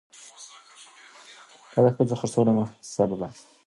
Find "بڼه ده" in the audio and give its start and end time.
3.19-3.29